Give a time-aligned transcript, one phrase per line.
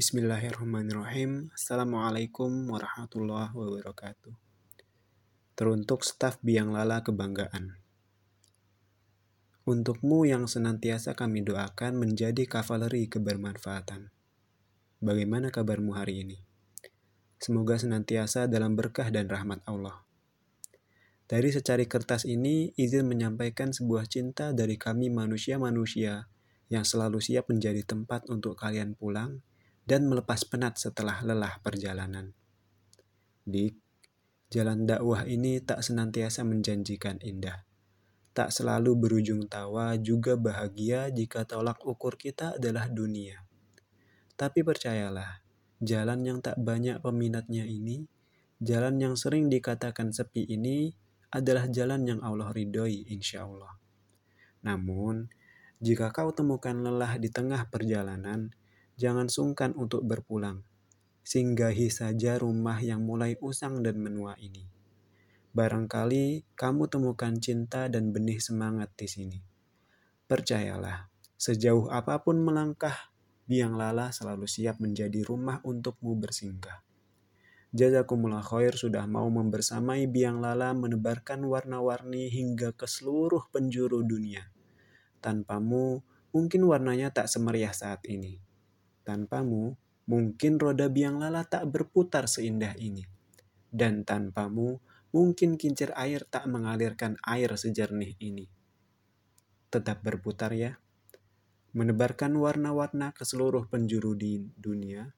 [0.00, 1.52] Bismillahirrahmanirrahim.
[1.52, 4.32] Assalamualaikum warahmatullahi wabarakatuh.
[5.52, 7.76] Teruntuk staf Biang Lala Kebanggaan.
[9.68, 14.08] Untukmu yang senantiasa kami doakan menjadi kavaleri kebermanfaatan.
[15.04, 16.40] Bagaimana kabarmu hari ini?
[17.36, 20.08] Semoga senantiasa dalam berkah dan rahmat Allah.
[21.28, 26.24] Dari secari kertas ini, izin menyampaikan sebuah cinta dari kami manusia-manusia
[26.72, 29.44] yang selalu siap menjadi tempat untuk kalian pulang
[29.90, 32.30] dan melepas penat setelah lelah perjalanan.
[33.42, 33.74] Dik,
[34.54, 37.66] jalan dakwah ini tak senantiasa menjanjikan indah.
[38.30, 43.42] Tak selalu berujung tawa, juga bahagia jika tolak ukur kita adalah dunia.
[44.38, 45.42] Tapi percayalah,
[45.82, 48.06] jalan yang tak banyak peminatnya ini,
[48.62, 50.94] jalan yang sering dikatakan sepi ini,
[51.34, 53.74] adalah jalan yang Allah ridhoi insya Allah.
[54.62, 55.26] Namun,
[55.82, 58.54] jika kau temukan lelah di tengah perjalanan,
[59.00, 60.60] jangan sungkan untuk berpulang.
[61.24, 64.68] Singgahi saja rumah yang mulai usang dan menua ini.
[65.56, 69.38] Barangkali kamu temukan cinta dan benih semangat di sini.
[70.28, 71.08] Percayalah,
[71.40, 73.10] sejauh apa pun melangkah,
[73.48, 76.84] biang lala selalu siap menjadi rumah untukmu bersinggah.
[77.72, 84.50] Jazakumullah khair sudah mau membersamai biang lala menebarkan warna-warni hingga ke seluruh penjuru dunia.
[85.22, 86.02] Tanpamu,
[86.34, 88.49] mungkin warnanya tak semeriah saat ini.
[89.00, 89.74] Tanpamu,
[90.10, 93.06] mungkin roda biang lala tak berputar seindah ini.
[93.70, 94.82] Dan tanpamu,
[95.14, 98.50] mungkin kincir air tak mengalirkan air sejernih ini.
[99.70, 100.82] Tetap berputar ya.
[101.70, 105.14] Menebarkan warna-warna ke seluruh penjuru di dunia,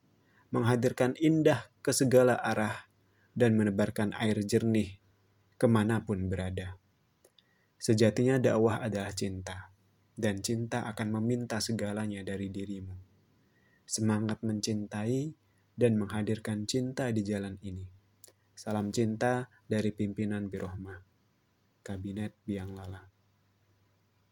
[0.52, 2.92] menghadirkan indah ke segala arah,
[3.32, 5.00] dan menebarkan air jernih
[5.56, 6.76] ke mana pun berada.
[7.80, 9.72] Sejatinya dakwah adalah cinta,
[10.12, 13.11] dan cinta akan meminta segalanya dari dirimu
[13.92, 15.36] semangat mencintai,
[15.76, 17.84] dan menghadirkan cinta di jalan ini.
[18.56, 20.96] Salam cinta dari pimpinan Birohma,
[21.84, 23.04] Kabinet Biang Lala.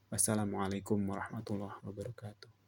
[0.09, 2.60] Wassalamualaikum warahmatullahi wabarakatuh.